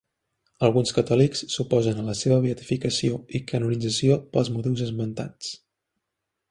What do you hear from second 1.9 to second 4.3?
a la seva beatificació i canonització